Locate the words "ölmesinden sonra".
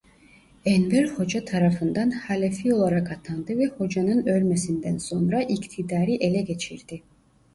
4.25-5.43